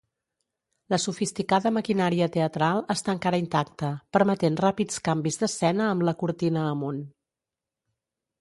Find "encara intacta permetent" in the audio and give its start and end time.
3.17-4.57